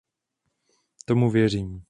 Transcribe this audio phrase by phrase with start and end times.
[1.05, 1.79] Tomu věřím.